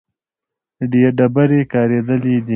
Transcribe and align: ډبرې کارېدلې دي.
ډبرې 1.17 1.61
کارېدلې 1.73 2.35
دي. 2.45 2.49